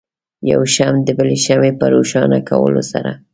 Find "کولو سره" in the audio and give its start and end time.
2.49-3.11